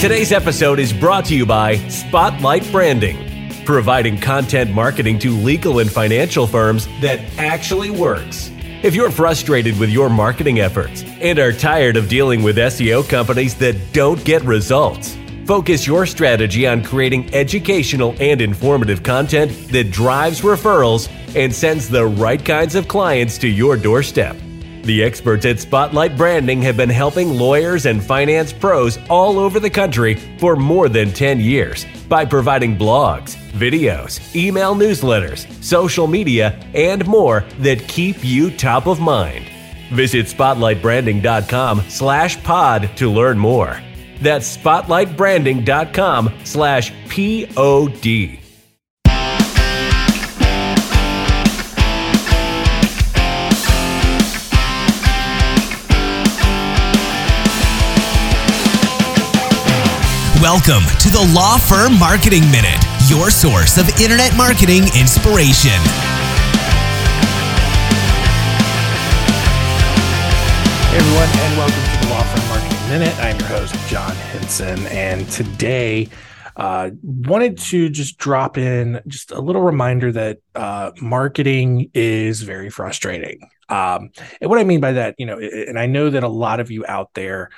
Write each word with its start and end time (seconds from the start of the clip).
Today's 0.00 0.30
episode 0.30 0.78
is 0.78 0.92
brought 0.92 1.24
to 1.24 1.34
you 1.34 1.44
by 1.44 1.74
Spotlight 1.88 2.70
Branding, 2.70 3.52
providing 3.64 4.16
content 4.16 4.70
marketing 4.70 5.18
to 5.18 5.32
legal 5.32 5.80
and 5.80 5.90
financial 5.90 6.46
firms 6.46 6.86
that 7.00 7.18
actually 7.36 7.90
works. 7.90 8.52
If 8.84 8.94
you're 8.94 9.10
frustrated 9.10 9.76
with 9.76 9.90
your 9.90 10.08
marketing 10.08 10.60
efforts 10.60 11.02
and 11.20 11.40
are 11.40 11.52
tired 11.52 11.96
of 11.96 12.08
dealing 12.08 12.44
with 12.44 12.58
SEO 12.58 13.08
companies 13.08 13.56
that 13.56 13.92
don't 13.92 14.24
get 14.24 14.42
results, 14.44 15.18
focus 15.46 15.84
your 15.84 16.06
strategy 16.06 16.64
on 16.64 16.84
creating 16.84 17.34
educational 17.34 18.14
and 18.20 18.40
informative 18.40 19.02
content 19.02 19.50
that 19.72 19.90
drives 19.90 20.42
referrals 20.42 21.10
and 21.34 21.52
sends 21.52 21.88
the 21.88 22.06
right 22.06 22.44
kinds 22.44 22.76
of 22.76 22.86
clients 22.86 23.36
to 23.38 23.48
your 23.48 23.76
doorstep. 23.76 24.36
The 24.88 25.02
experts 25.02 25.44
at 25.44 25.60
Spotlight 25.60 26.16
Branding 26.16 26.62
have 26.62 26.78
been 26.78 26.88
helping 26.88 27.28
lawyers 27.28 27.84
and 27.84 28.02
finance 28.02 28.54
pros 28.54 28.98
all 29.10 29.38
over 29.38 29.60
the 29.60 29.68
country 29.68 30.14
for 30.38 30.56
more 30.56 30.88
than 30.88 31.12
10 31.12 31.40
years 31.40 31.84
by 32.08 32.24
providing 32.24 32.74
blogs, 32.74 33.36
videos, 33.52 34.34
email 34.34 34.74
newsletters, 34.74 35.46
social 35.62 36.06
media, 36.06 36.58
and 36.72 37.06
more 37.06 37.44
that 37.58 37.86
keep 37.86 38.24
you 38.24 38.50
top 38.50 38.86
of 38.86 38.98
mind. 38.98 39.44
Visit 39.92 40.24
spotlightbranding.com 40.24 41.82
slash 41.90 42.42
pod 42.42 42.88
to 42.96 43.12
learn 43.12 43.38
more. 43.38 43.78
That's 44.22 44.56
spotlightbranding.com 44.56 46.32
slash 46.44 46.94
P-O-D. 47.10 48.40
Welcome 60.40 60.84
to 61.00 61.10
the 61.10 61.32
Law 61.34 61.58
Firm 61.58 61.98
Marketing 61.98 62.48
Minute, 62.52 62.80
your 63.08 63.28
source 63.28 63.76
of 63.76 63.88
internet 64.00 64.36
marketing 64.36 64.84
inspiration. 64.96 65.74
Hey 70.86 70.96
everyone, 70.96 71.28
and 71.28 71.58
welcome 71.58 71.82
to 71.82 72.06
the 72.06 72.12
Law 72.14 72.22
Firm 72.22 72.48
Marketing 72.50 72.88
Minute. 72.88 73.18
I'm 73.18 73.36
your 73.40 73.48
host, 73.48 73.74
John 73.88 74.14
Henson, 74.14 74.86
and 74.86 75.28
today 75.28 76.08
uh, 76.54 76.90
wanted 77.02 77.58
to 77.58 77.88
just 77.88 78.16
drop 78.16 78.56
in 78.56 79.00
just 79.08 79.32
a 79.32 79.40
little 79.40 79.62
reminder 79.62 80.12
that 80.12 80.38
uh, 80.54 80.92
marketing 81.00 81.90
is 81.94 82.42
very 82.42 82.70
frustrating. 82.70 83.40
Um, 83.68 84.10
and 84.40 84.48
what 84.48 84.60
I 84.60 84.64
mean 84.64 84.80
by 84.80 84.92
that, 84.92 85.16
you 85.18 85.26
know, 85.26 85.40
and 85.40 85.80
I 85.80 85.86
know 85.86 86.10
that 86.10 86.22
a 86.22 86.28
lot 86.28 86.60
of 86.60 86.70
you 86.70 86.84
out 86.86 87.10
there 87.14 87.50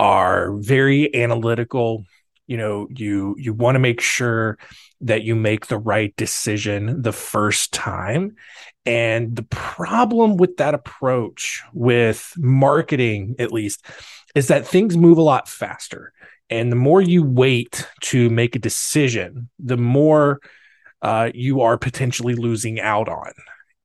are 0.00 0.56
very 0.56 1.14
analytical 1.14 2.04
you 2.46 2.56
know 2.56 2.86
you 2.90 3.34
you 3.38 3.52
want 3.52 3.74
to 3.74 3.80
make 3.80 4.00
sure 4.00 4.58
that 5.00 5.22
you 5.22 5.34
make 5.34 5.66
the 5.66 5.78
right 5.78 6.14
decision 6.16 7.02
the 7.02 7.12
first 7.12 7.72
time. 7.72 8.36
And 8.86 9.36
the 9.36 9.42
problem 9.44 10.36
with 10.36 10.56
that 10.56 10.74
approach 10.74 11.62
with 11.72 12.32
marketing 12.36 13.36
at 13.38 13.52
least 13.52 13.84
is 14.34 14.48
that 14.48 14.66
things 14.66 14.96
move 14.96 15.18
a 15.18 15.22
lot 15.22 15.48
faster. 15.48 16.12
And 16.50 16.70
the 16.70 16.76
more 16.76 17.00
you 17.00 17.22
wait 17.22 17.86
to 18.02 18.30
make 18.30 18.56
a 18.56 18.60
decision 18.60 19.48
the 19.58 19.76
more 19.76 20.40
uh, 21.02 21.30
you 21.34 21.60
are 21.60 21.76
potentially 21.76 22.34
losing 22.34 22.80
out 22.80 23.08
on. 23.08 23.32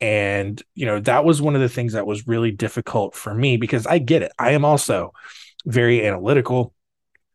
And 0.02 0.62
you 0.76 0.86
know 0.86 1.02
that 1.02 1.26
was 1.26 1.42
one 1.42 1.56
of 1.56 1.62
the 1.62 1.70
things 1.70 1.94
that 1.94 2.08
was 2.08 2.28
really 2.28 2.52
difficult 2.52 3.14
for 3.16 3.34
me 3.34 3.58
because 3.58 3.86
i 3.86 3.98
get 3.98 4.22
it. 4.22 4.32
I 4.40 4.52
am 4.52 4.64
also 4.64 5.12
very 5.66 6.08
analytical 6.08 6.74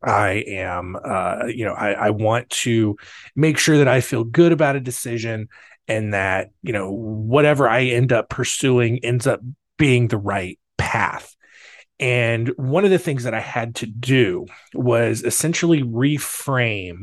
I 0.06 0.44
am, 0.46 0.96
uh, 1.02 1.46
you 1.46 1.64
know, 1.64 1.72
I, 1.72 1.92
I 1.92 2.10
want 2.10 2.50
to 2.50 2.96
make 3.34 3.58
sure 3.58 3.78
that 3.78 3.88
I 3.88 4.00
feel 4.00 4.24
good 4.24 4.52
about 4.52 4.76
a 4.76 4.80
decision 4.80 5.48
and 5.88 6.14
that, 6.14 6.50
you 6.62 6.72
know, 6.72 6.90
whatever 6.90 7.68
I 7.68 7.84
end 7.84 8.12
up 8.12 8.28
pursuing 8.28 9.04
ends 9.04 9.26
up 9.26 9.40
being 9.76 10.08
the 10.08 10.18
right 10.18 10.58
path. 10.78 11.34
And 12.00 12.48
one 12.56 12.84
of 12.84 12.90
the 12.90 12.98
things 12.98 13.24
that 13.24 13.34
I 13.34 13.40
had 13.40 13.76
to 13.76 13.86
do 13.86 14.46
was 14.74 15.22
essentially 15.22 15.82
reframe 15.82 17.02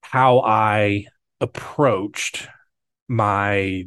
how 0.00 0.40
I 0.40 1.06
approached 1.40 2.48
my 3.08 3.84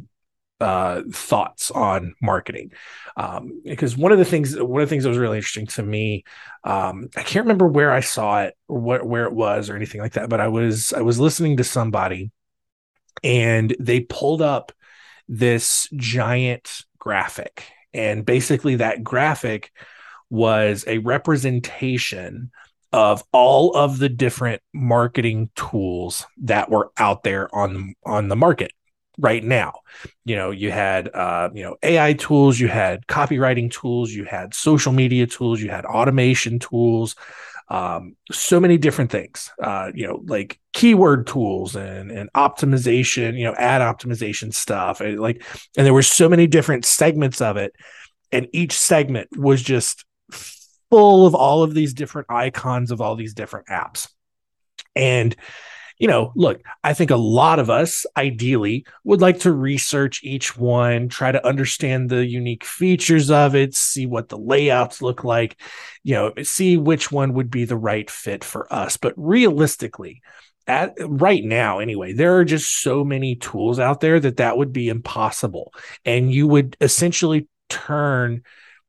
uh, 0.59 1.03
thoughts 1.11 1.71
on 1.71 2.15
marketing. 2.21 2.71
Um, 3.17 3.61
because 3.63 3.97
one 3.97 4.11
of 4.11 4.17
the 4.17 4.25
things 4.25 4.55
one 4.59 4.81
of 4.81 4.87
the 4.87 4.89
things 4.89 5.03
that 5.03 5.09
was 5.09 5.17
really 5.17 5.37
interesting 5.37 5.67
to 5.67 5.83
me 5.83 6.23
um, 6.63 7.09
i 7.17 7.23
can't 7.23 7.43
remember 7.43 7.67
where 7.67 7.91
i 7.91 7.99
saw 7.99 8.43
it 8.43 8.55
or 8.69 8.79
where 8.79 9.25
it 9.25 9.33
was 9.33 9.69
or 9.69 9.75
anything 9.75 9.99
like 9.99 10.13
that 10.13 10.29
but 10.29 10.39
i 10.39 10.47
was 10.47 10.93
i 10.93 11.01
was 11.01 11.19
listening 11.19 11.57
to 11.57 11.63
somebody 11.65 12.31
and 13.23 13.75
they 13.79 14.01
pulled 14.01 14.41
up 14.41 14.71
this 15.27 15.87
giant 15.95 16.83
graphic. 16.97 17.65
And 17.93 18.25
basically 18.25 18.77
that 18.77 19.03
graphic 19.03 19.71
was 20.29 20.83
a 20.87 20.99
representation 20.99 22.51
of 22.91 23.23
all 23.31 23.75
of 23.75 23.99
the 23.99 24.09
different 24.09 24.61
marketing 24.73 25.49
tools 25.55 26.25
that 26.43 26.69
were 26.71 26.91
out 26.97 27.23
there 27.23 27.53
on 27.53 27.93
on 28.03 28.29
the 28.29 28.35
market 28.35 28.71
right 29.19 29.43
now. 29.43 29.81
You 30.25 30.35
know, 30.35 30.51
you 30.51 30.71
had 30.71 31.09
uh, 31.13 31.49
you 31.53 31.63
know 31.63 31.75
AI 31.83 32.13
tools, 32.13 32.59
you 32.59 32.67
had 32.67 33.05
copywriting 33.07 33.71
tools, 33.71 34.11
you 34.11 34.23
had 34.23 34.53
social 34.53 34.91
media 34.91 35.27
tools, 35.27 35.61
you 35.61 35.69
had 35.69 35.85
automation 35.85 36.59
tools, 36.59 37.15
um, 37.67 38.15
so 38.31 38.59
many 38.59 38.77
different 38.77 39.11
things. 39.11 39.51
Uh, 39.61 39.91
you 39.93 40.07
know, 40.07 40.21
like 40.25 40.59
keyword 40.73 41.27
tools 41.27 41.75
and 41.75 42.11
and 42.11 42.31
optimization, 42.33 43.37
you 43.37 43.43
know, 43.43 43.53
ad 43.55 43.81
optimization 43.81 44.53
stuff, 44.53 45.01
and 45.01 45.19
like, 45.19 45.43
and 45.77 45.85
there 45.85 45.93
were 45.93 46.01
so 46.01 46.29
many 46.29 46.47
different 46.47 46.85
segments 46.85 47.41
of 47.41 47.57
it, 47.57 47.73
and 48.31 48.47
each 48.53 48.73
segment 48.73 49.29
was 49.37 49.61
just 49.61 50.05
full 50.89 51.27
of 51.27 51.35
all 51.35 51.61
of 51.61 51.73
these 51.73 51.93
different 51.93 52.27
icons 52.31 52.89
of 52.89 53.01
all 53.01 53.15
these 53.15 53.33
different 53.33 53.67
apps, 53.67 54.09
and 54.95 55.35
you 55.99 56.07
know, 56.07 56.31
look, 56.35 56.61
I 56.83 56.93
think 56.93 57.11
a 57.11 57.17
lot 57.17 57.59
of 57.59 57.69
us 57.69 58.05
ideally 58.15 58.85
would 59.03 59.19
like 59.19 59.39
to 59.41 59.51
research 59.51 60.21
each 60.23 60.57
one, 60.57 61.09
try 61.09 61.31
to 61.31 61.45
understand 61.45 62.09
the 62.09 62.25
unique 62.25 62.63
features 62.63 63.29
of 63.29 63.53
it, 63.53 63.75
see 63.75 64.05
what 64.05 64.29
the 64.29 64.37
layouts 64.37 65.01
look 65.01 65.25
like, 65.25 65.61
you 66.03 66.15
know, 66.15 66.33
see 66.41 66.77
which 66.77 67.11
one 67.11 67.33
would 67.33 67.51
be 67.51 67.65
the 67.65 67.77
right 67.77 68.09
fit 68.09 68.45
for 68.45 68.71
us. 68.73 68.95
But 68.95 69.13
realistically, 69.17 70.21
at 70.67 70.93
right 70.99 71.43
now 71.43 71.79
anyway 71.79 72.13
there 72.13 72.37
are 72.37 72.45
just 72.45 72.81
so 72.83 73.03
many 73.03 73.35
tools 73.35 73.79
out 73.79 74.01
there 74.01 74.19
that 74.19 74.37
that 74.37 74.55
would 74.55 74.71
be 74.71 74.87
impossible. 74.87 75.73
And 76.05 76.31
you 76.31 76.47
would 76.47 76.77
essentially 76.79 77.47
turn 77.69 78.43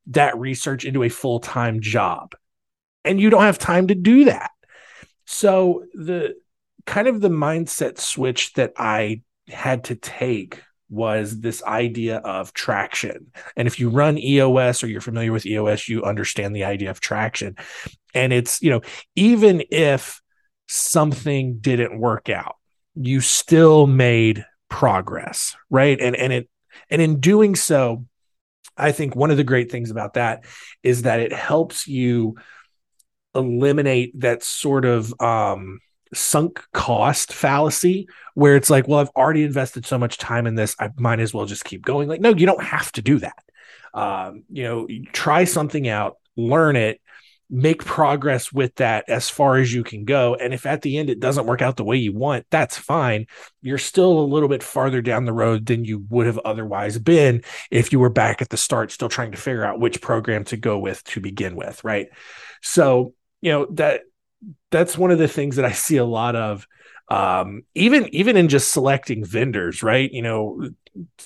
that 0.08 0.38
research 0.38 0.84
into 0.84 1.02
a 1.02 1.08
full-time 1.08 1.80
job. 1.80 2.34
And 3.04 3.20
you 3.20 3.30
don't 3.30 3.42
have 3.42 3.58
time 3.58 3.88
to 3.88 3.94
do 3.94 4.26
that. 4.26 4.50
So 5.24 5.84
the 5.94 6.36
kind 6.90 7.06
of 7.06 7.20
the 7.20 7.28
mindset 7.28 8.00
switch 8.00 8.52
that 8.54 8.72
I 8.76 9.22
had 9.46 9.84
to 9.84 9.94
take 9.94 10.60
was 10.88 11.38
this 11.38 11.62
idea 11.62 12.16
of 12.16 12.52
traction. 12.52 13.30
And 13.56 13.68
if 13.68 13.78
you 13.78 13.90
run 13.90 14.18
EOS 14.18 14.82
or 14.82 14.88
you're 14.88 15.00
familiar 15.00 15.30
with 15.30 15.46
EOS, 15.46 15.88
you 15.88 16.02
understand 16.02 16.54
the 16.54 16.64
idea 16.64 16.90
of 16.90 16.98
traction. 16.98 17.54
And 18.12 18.32
it's, 18.32 18.60
you 18.60 18.70
know, 18.70 18.80
even 19.14 19.62
if 19.70 20.20
something 20.66 21.58
didn't 21.60 22.00
work 22.00 22.28
out, 22.28 22.56
you 22.96 23.20
still 23.20 23.86
made 23.86 24.44
progress, 24.68 25.56
right? 25.70 25.98
And 26.00 26.16
and 26.16 26.32
it 26.32 26.48
and 26.90 27.00
in 27.00 27.20
doing 27.20 27.54
so, 27.54 28.04
I 28.76 28.90
think 28.90 29.14
one 29.14 29.30
of 29.30 29.36
the 29.36 29.44
great 29.44 29.70
things 29.70 29.92
about 29.92 30.14
that 30.14 30.44
is 30.82 31.02
that 31.02 31.20
it 31.20 31.32
helps 31.32 31.86
you 31.86 32.34
eliminate 33.36 34.18
that 34.18 34.42
sort 34.42 34.84
of 34.84 35.14
um 35.20 35.78
sunk 36.12 36.62
cost 36.72 37.32
fallacy 37.32 38.08
where 38.34 38.56
it's 38.56 38.70
like, 38.70 38.88
well, 38.88 39.00
I've 39.00 39.10
already 39.10 39.44
invested 39.44 39.86
so 39.86 39.98
much 39.98 40.18
time 40.18 40.46
in 40.46 40.54
this, 40.54 40.74
I 40.78 40.90
might 40.96 41.20
as 41.20 41.34
well 41.34 41.46
just 41.46 41.64
keep 41.64 41.84
going. 41.84 42.08
Like, 42.08 42.20
no, 42.20 42.34
you 42.34 42.46
don't 42.46 42.62
have 42.62 42.90
to 42.92 43.02
do 43.02 43.18
that. 43.18 43.44
Um, 43.92 44.44
you 44.50 44.62
know, 44.64 44.88
try 45.12 45.44
something 45.44 45.88
out, 45.88 46.16
learn 46.36 46.76
it, 46.76 47.00
make 47.52 47.84
progress 47.84 48.52
with 48.52 48.72
that 48.76 49.08
as 49.08 49.28
far 49.28 49.56
as 49.56 49.74
you 49.74 49.82
can 49.82 50.04
go. 50.04 50.36
And 50.36 50.54
if 50.54 50.66
at 50.66 50.82
the 50.82 50.98
end 50.98 51.10
it 51.10 51.18
doesn't 51.18 51.46
work 51.46 51.60
out 51.60 51.76
the 51.76 51.84
way 51.84 51.96
you 51.96 52.12
want, 52.12 52.46
that's 52.50 52.78
fine. 52.78 53.26
You're 53.60 53.78
still 53.78 54.20
a 54.20 54.22
little 54.22 54.48
bit 54.48 54.62
farther 54.62 55.02
down 55.02 55.24
the 55.24 55.32
road 55.32 55.66
than 55.66 55.84
you 55.84 56.06
would 56.08 56.26
have 56.26 56.38
otherwise 56.38 56.98
been 56.98 57.42
if 57.70 57.90
you 57.90 57.98
were 57.98 58.08
back 58.08 58.40
at 58.40 58.50
the 58.50 58.56
start, 58.56 58.92
still 58.92 59.08
trying 59.08 59.32
to 59.32 59.36
figure 59.36 59.64
out 59.64 59.80
which 59.80 60.00
program 60.00 60.44
to 60.44 60.56
go 60.56 60.78
with 60.78 61.02
to 61.04 61.20
begin 61.20 61.56
with. 61.56 61.82
Right. 61.82 62.08
So, 62.62 63.14
you 63.40 63.50
know, 63.50 63.66
that 63.72 64.02
that's 64.70 64.96
one 64.98 65.10
of 65.10 65.18
the 65.18 65.28
things 65.28 65.56
that 65.56 65.64
I 65.64 65.72
see 65.72 65.96
a 65.96 66.04
lot 66.04 66.36
of 66.36 66.66
um, 67.08 67.62
even 67.74 68.08
even 68.14 68.36
in 68.36 68.48
just 68.48 68.70
selecting 68.72 69.24
vendors, 69.24 69.82
right? 69.82 70.10
You 70.12 70.22
know, 70.22 70.70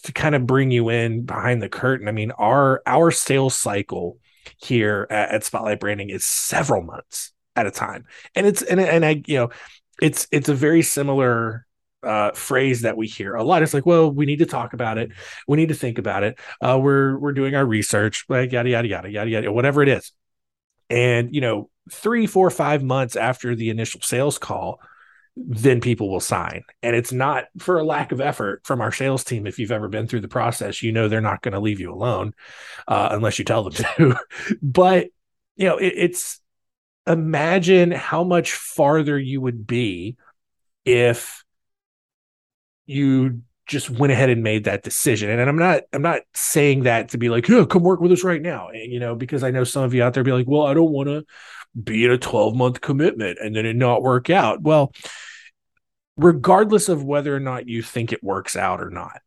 to 0.05 0.12
kind 0.12 0.34
of 0.34 0.46
bring 0.46 0.70
you 0.70 0.88
in 0.88 1.25
behind 1.25 1.62
the 1.62 1.69
curtain. 1.69 2.08
I 2.08 2.12
mean, 2.12 2.31
our 2.32 2.82
our 2.87 3.11
sales 3.11 3.56
cycle 3.56 4.19
here 4.58 5.06
at, 5.11 5.31
at 5.31 5.44
Spotlight 5.44 5.81
Branding 5.81 6.11
is 6.11 6.25
several 6.25 6.82
months. 6.82 7.32
at 7.56 7.66
a 7.66 7.70
time. 7.70 8.05
And 8.34 8.46
it's 8.46 8.62
and 8.62 8.81
and 8.81 9.05
I 9.05 9.22
you 9.26 9.37
know, 9.38 9.50
it's 10.00 10.26
it's 10.32 10.49
a 10.49 10.55
very 10.55 10.82
similar 10.82 11.67
uh, 12.02 12.32
phrase 12.32 12.82
that 12.82 12.96
we 12.96 13.06
hear 13.06 13.34
a 13.34 13.44
lot. 13.44 13.62
It's 13.62 13.75
like, 13.75 13.87
well, 13.87 14.10
we 14.10 14.26
need 14.26 14.40
to 14.40 14.46
talk 14.46 14.72
about 14.75 14.99
it. 14.99 15.10
We 15.49 15.56
need 15.56 15.69
to 15.70 15.75
think 15.75 15.99
about 15.99 16.22
it. 16.25 16.38
Uh, 16.60 16.78
we're 16.82 17.19
we're 17.19 17.32
doing 17.32 17.55
our 17.55 17.64
research, 17.67 18.25
like 18.28 18.52
yada 18.52 18.70
yada 18.70 18.88
yada 18.88 19.10
yada 19.10 19.31
yada, 19.31 19.52
whatever 19.52 19.82
it 19.82 19.88
is. 19.88 20.12
And 20.90 21.34
you 21.34 21.40
know, 21.40 21.70
three, 21.90 22.26
four, 22.26 22.50
five 22.50 22.82
months 22.82 23.16
after 23.16 23.54
the 23.54 23.70
initial 23.70 24.00
sales 24.00 24.38
call, 24.38 24.81
then 25.36 25.81
people 25.81 26.10
will 26.10 26.20
sign. 26.20 26.62
And 26.82 26.94
it's 26.94 27.12
not 27.12 27.46
for 27.58 27.78
a 27.78 27.84
lack 27.84 28.12
of 28.12 28.20
effort 28.20 28.62
from 28.64 28.81
our 28.81 28.92
sales 28.92 29.25
team. 29.25 29.46
If 29.46 29.58
you've 29.58 29.72
ever 29.72 29.88
been 29.88 30.06
through 30.06 30.20
the 30.20 30.28
process, 30.28 30.82
you 30.82 30.92
know 30.92 31.08
they're 31.08 31.20
not 31.20 31.42
going 31.42 31.54
to 31.54 31.60
leave 31.60 31.81
you 31.81 31.92
alone 31.92 32.34
uh, 32.86 33.08
unless 33.10 33.38
you 33.38 33.44
tell 33.44 33.64
them 33.64 33.72
to. 33.72 34.19
but 34.62 35.08
you 35.56 35.69
know, 35.69 35.76
it, 35.78 35.92
it's 35.96 36.40
imagine 37.06 37.90
how 37.90 38.25
much 38.25 38.52
farther 38.52 39.19
you 39.19 39.40
would 39.40 39.66
be 39.66 40.16
if 40.84 41.44
you 42.86 43.42
just 43.66 43.88
went 43.90 44.12
ahead 44.12 44.31
and 44.31 44.43
made 44.43 44.64
that 44.64 44.82
decision. 44.82 45.31
And 45.31 45.49
I'm 45.49 45.58
not 45.58 45.82
I'm 45.93 46.02
not 46.02 46.22
saying 46.34 46.84
that 46.84 47.11
to 47.11 47.19
be 47.19 47.28
like, 47.28 47.49
yeah, 47.49 47.64
come 47.64 47.82
work 47.82 48.00
with 48.00 48.12
us 48.12 48.25
right 48.25 48.43
now. 48.43 48.69
And, 48.69 48.93
you 48.93 49.00
know, 49.00 49.14
because 49.14 49.43
I 49.43 49.50
know 49.50 49.64
some 49.64 49.84
of 49.84 49.94
you 49.94 50.02
out 50.02 50.14
there 50.14 50.25
be 50.25 50.32
like, 50.32 50.46
well, 50.49 50.66
I 50.66 50.75
don't 50.75 50.93
want 50.93 51.08
to 51.08 51.25
be 51.82 52.05
in 52.05 52.11
a 52.11 52.19
12 52.19 52.55
month 52.55 52.81
commitment 52.81 53.38
and 53.43 53.55
then 53.56 53.66
it 53.66 53.76
not 53.76 54.02
work 54.02 54.31
out. 54.31 54.62
Well, 54.62 54.93
regardless 56.16 56.88
of 56.88 57.02
whether 57.02 57.34
or 57.34 57.40
not 57.40 57.69
you 57.69 57.82
think 57.82 58.12
it 58.12 58.22
works 58.22 58.55
out 58.56 58.81
or 58.81 58.90
not, 58.90 59.20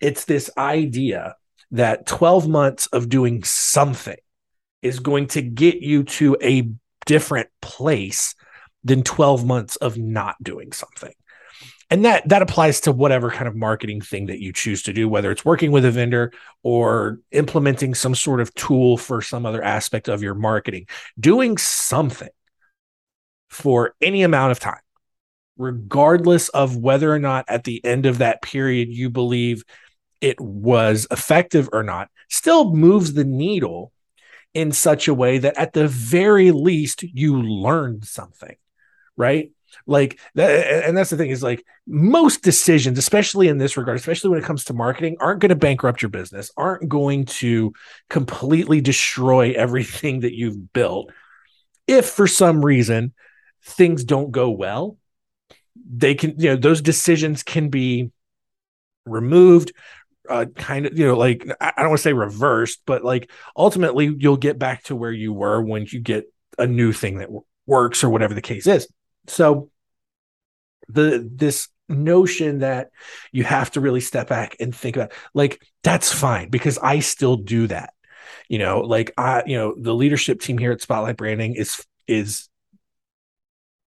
it's 0.00 0.24
this 0.24 0.50
idea 0.56 1.36
that 1.72 2.06
12 2.06 2.48
months 2.48 2.86
of 2.86 3.08
doing 3.08 3.44
something 3.44 4.16
is 4.82 4.98
going 4.98 5.26
to 5.28 5.42
get 5.42 5.82
you 5.82 6.04
to 6.04 6.36
a 6.42 6.70
different 7.06 7.48
place 7.60 8.34
than 8.82 9.02
12 9.02 9.44
months 9.44 9.76
of 9.76 9.98
not 9.98 10.36
doing 10.42 10.72
something 10.72 11.12
and 11.90 12.04
that 12.04 12.28
that 12.28 12.42
applies 12.42 12.80
to 12.80 12.92
whatever 12.92 13.30
kind 13.30 13.48
of 13.48 13.56
marketing 13.56 14.00
thing 14.00 14.26
that 14.26 14.40
you 14.40 14.52
choose 14.52 14.82
to 14.84 14.92
do 14.92 15.08
whether 15.08 15.30
it's 15.30 15.44
working 15.44 15.72
with 15.72 15.84
a 15.84 15.90
vendor 15.90 16.32
or 16.62 17.18
implementing 17.32 17.94
some 17.94 18.14
sort 18.14 18.40
of 18.40 18.54
tool 18.54 18.96
for 18.96 19.20
some 19.20 19.44
other 19.44 19.62
aspect 19.62 20.08
of 20.08 20.22
your 20.22 20.34
marketing. 20.34 20.86
Doing 21.18 21.58
something 21.58 22.28
for 23.48 23.94
any 24.00 24.22
amount 24.22 24.52
of 24.52 24.60
time 24.60 24.80
regardless 25.56 26.48
of 26.50 26.76
whether 26.76 27.12
or 27.12 27.18
not 27.18 27.44
at 27.48 27.64
the 27.64 27.84
end 27.84 28.06
of 28.06 28.18
that 28.18 28.40
period 28.40 28.88
you 28.88 29.10
believe 29.10 29.62
it 30.20 30.40
was 30.40 31.06
effective 31.10 31.68
or 31.72 31.82
not 31.82 32.08
still 32.30 32.74
moves 32.74 33.12
the 33.12 33.24
needle 33.24 33.92
in 34.54 34.72
such 34.72 35.06
a 35.06 35.14
way 35.14 35.38
that 35.38 35.56
at 35.58 35.72
the 35.72 35.86
very 35.86 36.50
least 36.50 37.02
you 37.02 37.42
learned 37.42 38.04
something 38.04 38.56
right 39.16 39.52
like 39.86 40.18
that, 40.34 40.84
and 40.84 40.96
that's 40.96 41.10
the 41.10 41.16
thing 41.16 41.30
is 41.30 41.42
like 41.42 41.64
most 41.86 42.42
decisions, 42.42 42.98
especially 42.98 43.48
in 43.48 43.58
this 43.58 43.76
regard, 43.76 43.96
especially 43.96 44.30
when 44.30 44.38
it 44.38 44.44
comes 44.44 44.64
to 44.64 44.74
marketing, 44.74 45.16
aren't 45.20 45.40
going 45.40 45.50
to 45.50 45.56
bankrupt 45.56 46.02
your 46.02 46.08
business, 46.08 46.50
aren't 46.56 46.88
going 46.88 47.24
to 47.26 47.72
completely 48.08 48.80
destroy 48.80 49.52
everything 49.52 50.20
that 50.20 50.34
you've 50.34 50.72
built. 50.72 51.10
If 51.86 52.06
for 52.06 52.26
some 52.26 52.64
reason 52.64 53.12
things 53.64 54.04
don't 54.04 54.30
go 54.30 54.50
well, 54.50 54.96
they 55.92 56.14
can, 56.14 56.34
you 56.38 56.50
know, 56.50 56.56
those 56.56 56.82
decisions 56.82 57.42
can 57.42 57.68
be 57.68 58.10
removed, 59.06 59.72
uh, 60.28 60.46
kind 60.56 60.86
of, 60.86 60.96
you 60.98 61.06
know, 61.06 61.16
like 61.16 61.46
I 61.60 61.72
don't 61.78 61.88
want 61.88 61.98
to 61.98 62.02
say 62.02 62.12
reversed, 62.12 62.82
but 62.86 63.04
like 63.04 63.30
ultimately 63.56 64.14
you'll 64.18 64.36
get 64.36 64.58
back 64.58 64.84
to 64.84 64.96
where 64.96 65.12
you 65.12 65.32
were 65.32 65.60
when 65.60 65.86
you 65.90 66.00
get 66.00 66.32
a 66.58 66.66
new 66.66 66.92
thing 66.92 67.18
that 67.18 67.30
works 67.66 68.04
or 68.04 68.10
whatever 68.10 68.34
the 68.34 68.42
case 68.42 68.66
is. 68.66 68.86
So 69.26 69.70
the 70.88 71.28
this 71.32 71.68
notion 71.88 72.60
that 72.60 72.90
you 73.32 73.44
have 73.44 73.70
to 73.72 73.80
really 73.80 74.00
step 74.00 74.28
back 74.28 74.56
and 74.60 74.74
think 74.74 74.96
about 74.96 75.12
like 75.34 75.60
that's 75.82 76.12
fine 76.12 76.48
because 76.48 76.78
I 76.78 77.00
still 77.00 77.36
do 77.36 77.66
that. 77.66 77.92
You 78.48 78.58
know, 78.58 78.80
like 78.80 79.12
I, 79.16 79.42
you 79.46 79.56
know, 79.56 79.74
the 79.76 79.94
leadership 79.94 80.40
team 80.40 80.58
here 80.58 80.72
at 80.72 80.80
Spotlight 80.80 81.16
Branding 81.16 81.54
is 81.54 81.84
is 82.06 82.48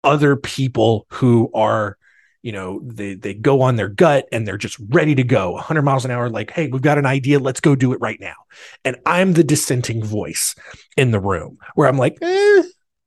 other 0.03 0.35
people 0.35 1.05
who 1.09 1.49
are 1.53 1.97
you 2.41 2.51
know 2.51 2.81
they 2.83 3.15
they 3.15 3.33
go 3.33 3.61
on 3.61 3.77
their 3.77 3.87
gut 3.87 4.25
and 4.31 4.45
they're 4.45 4.57
just 4.57 4.77
ready 4.89 5.15
to 5.15 5.23
go 5.23 5.51
100 5.51 5.81
miles 5.81 6.03
an 6.03 6.11
hour 6.11 6.29
like 6.29 6.51
hey 6.51 6.67
we've 6.67 6.81
got 6.81 6.97
an 6.97 7.05
idea 7.05 7.39
let's 7.39 7.61
go 7.61 7.73
do 7.73 7.93
it 7.93 8.01
right 8.01 8.19
now 8.19 8.35
and 8.83 8.97
i'm 9.05 9.31
the 9.33 9.45
dissenting 9.45 10.03
voice 10.03 10.53
in 10.97 11.11
the 11.11 11.21
room 11.21 11.57
where 11.75 11.87
i'm 11.87 11.97
like 11.97 12.17
eh, 12.21 12.63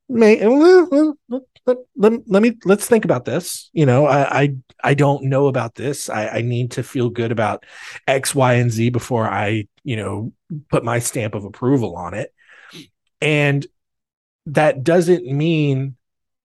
may 0.09 0.39
eh, 0.39 0.49
let, 1.29 1.77
let, 1.97 2.29
let 2.29 2.43
me 2.43 2.57
let's 2.65 2.87
think 2.87 3.05
about 3.05 3.25
this. 3.25 3.71
You 3.73 3.87
know 3.87 4.07
I, 4.07 4.43
I 4.43 4.55
i 4.85 4.95
don't 4.95 5.25
know 5.25 5.49
about 5.49 5.75
this. 5.75 6.09
I, 6.09 6.29
I 6.29 6.43
need 6.43 6.73
to 6.73 6.83
feel 6.83 7.11
good 7.11 7.33
about 7.33 7.65
x 8.07 8.35
y 8.35 8.55
and 8.55 8.71
z 8.71 8.91
before 8.91 9.29
i 9.29 9.67
you 9.85 9.97
know 9.97 10.33
put 10.71 10.85
my 10.85 10.99
stamp 10.99 11.35
of 11.35 11.45
approval 11.45 11.97
on 11.97 12.15
it. 12.15 12.33
And 13.21 13.67
that 14.47 14.85
doesn't 14.85 15.27
mean 15.27 15.97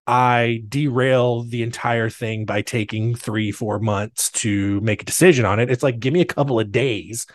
i 0.07 0.63
derail 0.67 1.43
the 1.43 1.61
entire 1.61 2.09
thing 2.09 2.45
by 2.45 2.61
taking 2.63 3.15
three 3.15 3.51
four 3.51 3.79
months 3.79 4.31
to 4.31 4.81
make 4.81 5.03
a 5.03 5.05
decision 5.05 5.45
on 5.45 5.59
it. 5.59 5.69
It's 5.69 5.83
like 5.83 5.99
give 5.99 6.13
me 6.13 6.21
a 6.21 6.25
couple 6.25 6.59
of 6.59 6.71
days 6.71 7.27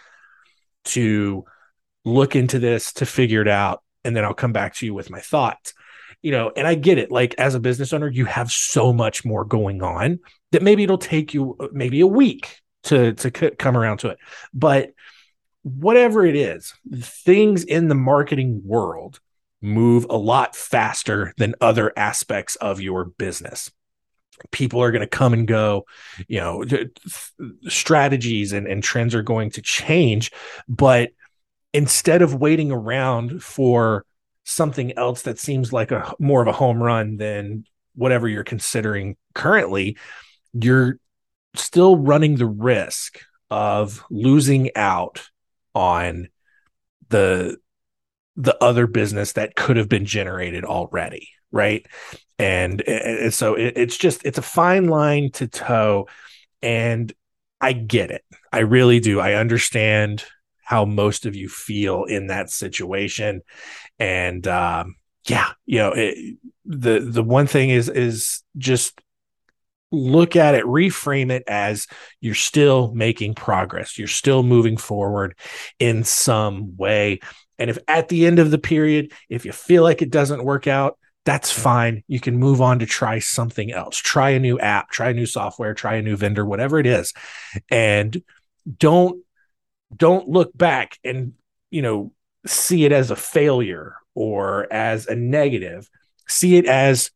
to 0.87 1.45
look 2.05 2.37
into 2.37 2.59
this 2.59 2.93
to 2.95 3.07
figure 3.07 3.43
it 3.43 3.49
out 3.49 3.83
and 4.05 4.15
then 4.15 4.25
i'll 4.25 4.33
come 4.33 4.53
back 4.53 4.73
to 4.73 4.87
you 4.87 4.95
with 4.95 5.11
my 5.11 5.19
thoughts 5.19 5.75
you 6.27 6.33
know, 6.33 6.51
and 6.57 6.67
I 6.67 6.75
get 6.75 6.99
it. 6.99 7.13
Like 7.13 7.37
as 7.39 7.55
a 7.55 7.61
business 7.61 7.93
owner, 7.93 8.09
you 8.09 8.25
have 8.25 8.51
so 8.51 8.93
much 8.93 9.25
more 9.25 9.45
going 9.45 9.81
on 9.81 10.19
that 10.51 10.61
maybe 10.61 10.83
it'll 10.83 10.99
take 10.99 11.33
you 11.33 11.55
uh, 11.61 11.69
maybe 11.71 12.01
a 12.01 12.07
week 12.09 12.63
to 12.83 13.13
to 13.13 13.31
come 13.31 13.77
around 13.77 13.99
to 13.99 14.09
it. 14.09 14.19
But 14.53 14.91
whatever 15.63 16.27
it 16.27 16.35
is, 16.35 16.75
things 17.01 17.63
in 17.63 17.87
the 17.87 17.95
marketing 17.95 18.63
world 18.65 19.21
move 19.63 20.09
a 20.11 20.17
lot 20.17 20.57
faster 20.57 21.33
than 21.37 21.55
other 21.61 21.93
aspects 21.97 22.57
of 22.57 22.81
your 22.81 23.05
business 23.05 23.71
people 24.51 24.83
are 24.83 24.91
going 24.91 25.01
to 25.01 25.07
come 25.07 25.33
and 25.33 25.49
go 25.49 25.87
you 26.29 26.39
know 26.39 26.63
strategies 27.69 28.53
and, 28.53 28.67
and 28.67 28.85
trends 28.85 29.15
are 29.15 29.23
going 29.23 29.49
to 29.49 29.63
change 29.63 30.31
but 30.69 31.09
instead 31.73 32.21
of 32.21 32.35
waiting 32.35 32.71
around 32.71 33.43
for 33.43 34.05
something 34.47 34.97
else 34.97 35.23
that 35.23 35.39
seems 35.39 35.73
like 35.73 35.91
a 35.91 36.15
more 36.19 36.41
of 36.41 36.49
a 36.49 36.53
home 36.53 36.83
run 36.83 37.17
than 37.17 37.65
whatever 37.95 38.29
you're 38.29 38.45
considering 38.45 39.17
currently, 39.35 39.99
you're 40.53 40.99
still 41.55 41.97
running 41.97 42.37
the 42.37 42.47
risk 42.47 43.21
of 43.51 44.03
losing 44.11 44.71
out 44.77 45.29
on 45.75 46.29
the 47.09 47.57
the 48.39 48.63
other 48.63 48.87
business 48.87 49.33
that 49.33 49.57
could 49.57 49.77
have 49.77 49.89
been 49.89 50.05
generated 50.05 50.65
already 50.65 51.29
right? 51.57 51.87
And, 52.39 52.83
and 52.83 53.33
so 53.33 53.55
it, 53.55 53.75
it's 53.77 53.97
just 53.97 54.25
it's 54.25 54.39
a 54.39 54.43
fine 54.43 54.89
line 54.89 55.31
to 55.33 55.49
toe 55.49 56.09
and 56.63 57.13
i 57.61 57.73
get 57.73 58.11
it. 58.11 58.23
I 58.53 58.61
really 58.61 59.01
do. 59.01 59.19
I 59.19 59.35
understand 59.35 60.25
how 60.67 60.85
most 60.85 61.25
of 61.25 61.35
you 61.35 61.49
feel 61.49 62.05
in 62.05 62.27
that 62.27 62.51
situation 62.51 63.41
and 63.99 64.47
um, 64.47 64.97
yeah, 65.29 65.51
you 65.65 65.79
know, 65.79 65.93
it, 65.93 66.37
the 66.65 67.01
the 67.01 67.23
one 67.23 67.47
thing 67.47 67.71
is 67.71 67.89
is 67.89 68.43
just 68.57 69.01
look 69.93 70.37
at 70.37 70.55
it, 70.55 70.65
reframe 70.65 71.31
it 71.31 71.45
as 71.47 71.87
you're 72.21 72.35
still 72.35 72.93
making 72.93 73.35
progress, 73.35 73.99
you're 73.99 74.09
still 74.09 74.43
moving 74.43 74.77
forward 74.77 75.37
in 75.79 76.05
some 76.05 76.77
way. 76.77 77.21
And 77.59 77.71
if 77.71 77.79
at 77.89 78.09
the 78.09 78.27
end 78.27 78.39
of 78.39 78.51
the 78.51 78.59
period, 78.59 79.13
if 79.29 79.45
you 79.45 79.53
feel 79.53 79.83
like 79.83 80.03
it 80.03 80.11
doesn't 80.11 80.45
work 80.45 80.67
out, 80.67 80.99
that's 81.25 81.51
fine. 81.51 82.05
You 82.07 82.21
can 82.21 82.37
move 82.37 82.61
on 82.61 82.81
to 82.81 82.87
try 82.87 83.19
something 83.19 83.73
else. 83.73 83.97
Try 83.97 84.31
a 84.31 84.39
new 84.39 84.59
app, 84.61 84.91
try 84.91 85.11
a 85.11 85.15
new 85.15 85.27
software, 85.27 85.75
try 85.75 85.97
a 85.97 86.03
new 86.03 86.17
vendor, 86.17 86.45
whatever 86.45 86.79
it 86.79 86.87
is. 86.87 87.13
And 87.71 88.23
don't 88.79 89.23
don't 89.95 90.29
look 90.29 90.57
back 90.57 90.99
and, 91.05 91.35
you 91.71 91.83
know, 91.83 92.13
see 92.47 92.85
it 92.85 92.93
as 92.93 93.11
a 93.11 93.17
failure 93.17 93.97
or 94.15 94.73
as 94.73 95.07
a 95.07 95.15
negative. 95.15 95.89
See 96.29 96.57
it 96.57 96.67
as 96.67 97.11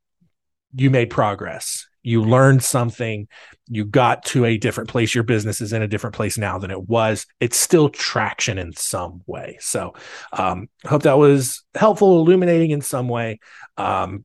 you 0.75 0.91
made 0.91 1.11
progress. 1.11 1.87
You 2.03 2.25
learned 2.25 2.63
something. 2.63 3.29
You 3.69 3.85
got 3.85 4.25
to 4.27 4.45
a 4.45 4.57
different 4.57 4.89
place. 4.89 5.15
Your 5.15 5.25
business 5.25 5.61
is 5.61 5.73
in 5.73 5.83
a 5.83 5.89
different 5.89 6.17
place 6.17 6.39
now 6.39 6.59
than 6.59 6.71
it 6.71 6.89
was. 6.89 7.27
It's 7.41 7.57
still 7.57 7.89
traction 7.89 8.59
in 8.59 8.73
some 8.73 9.23
way. 9.27 9.59
So, 9.61 9.95
um, 10.33 10.69
hope 10.85 11.03
that 11.03 11.19
was 11.19 11.63
helpful, 11.75 12.21
illuminating 12.21 12.71
in 12.71 12.81
some 12.81 13.09
way. 13.09 13.39
Um, 13.77 14.25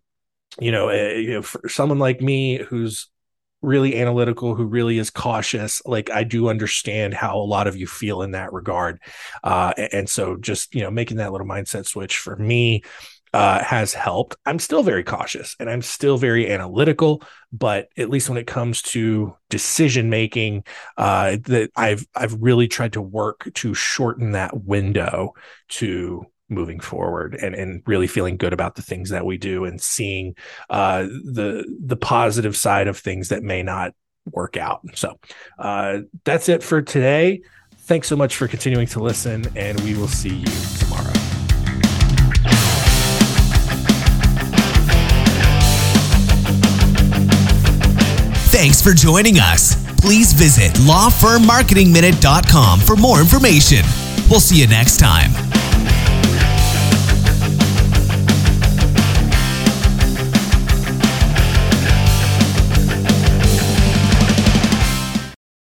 you 0.60 0.72
know, 0.72 0.90
uh, 0.90 0.94
you 0.94 1.34
know, 1.34 1.42
for 1.42 1.68
someone 1.68 2.00
like 2.00 2.22
me 2.22 2.58
who's 2.58 3.10
really 3.66 4.00
analytical, 4.00 4.56
who 4.56 4.66
really 4.66 4.98
is 4.98 5.10
cautious, 5.10 5.82
like 5.86 6.10
I 6.10 6.24
do 6.24 6.50
understand 6.50 7.14
how 7.14 7.38
a 7.38 7.40
lot 7.40 7.68
of 7.68 7.76
you 7.76 7.88
feel 7.88 8.22
in 8.22 8.32
that 8.32 8.54
regard. 8.54 9.02
Uh, 9.44 9.74
and 9.92 10.10
so 10.10 10.38
just, 10.38 10.74
you 10.74 10.82
know, 10.82 10.92
making 10.92 11.18
that 11.18 11.32
little 11.32 11.48
mindset 11.48 11.86
switch 11.86 12.18
for 12.18 12.36
me 12.36 12.84
uh, 13.36 13.62
has 13.62 13.94
helped. 13.94 14.38
I'm 14.46 14.60
still 14.60 14.82
very 14.82 15.04
cautious 15.04 15.58
and 15.60 15.70
I'm 15.70 15.82
still 15.82 16.18
very 16.18 16.50
analytical, 16.50 17.22
but 17.52 17.90
at 17.98 18.10
least 18.10 18.30
when 18.30 18.38
it 18.38 18.48
comes 18.48 18.82
to 18.84 19.36
decision 19.50 20.10
making, 20.10 20.64
uh, 20.96 21.36
that 21.44 21.70
I've 21.76 22.08
I've 22.16 22.42
really 22.42 22.70
tried 22.70 22.94
to 22.94 23.02
work 23.02 23.50
to 23.56 23.74
shorten 23.74 24.32
that 24.32 24.64
window 24.64 25.34
to 25.70 26.26
moving 26.50 26.80
forward 26.80 27.36
and, 27.36 27.56
and 27.56 27.82
really 27.86 28.08
feeling 28.08 28.38
good 28.38 28.54
about 28.54 28.76
the 28.76 28.82
things 28.82 29.10
that 29.10 29.26
we 29.26 29.38
do 29.38 29.66
and 29.66 29.82
seeing 29.82 30.36
uh, 30.70 31.04
the 31.04 31.66
the 31.84 31.98
positive 31.98 32.56
side 32.56 32.88
of 32.88 32.98
things 32.98 33.30
that 33.30 33.44
may 33.44 33.64
not 33.64 33.94
work 34.32 34.58
out. 34.58 34.82
So 34.96 35.20
uh, 35.60 36.00
that's 36.24 36.50
it 36.50 36.64
for 36.64 36.82
today. 36.82 37.42
Thanks 37.80 38.08
so 38.08 38.16
much 38.16 38.36
for 38.36 38.48
continuing 38.48 38.88
to 38.88 39.00
listen, 39.00 39.46
and 39.56 39.80
we 39.82 39.96
will 39.96 40.08
see 40.08 40.38
you 40.38 40.46
tomorrow. 40.80 41.12
Thanks 48.50 48.82
for 48.82 48.94
joining 48.94 49.38
us. 49.38 49.76
Please 50.00 50.34
visit 50.34 50.72
lawfirmmarketingminute.com 50.88 52.80
for 52.80 52.96
more 52.96 53.20
information. 53.20 53.84
We'll 54.30 54.40
see 54.40 54.60
you 54.60 54.68
next 54.68 54.98
time. 54.98 55.45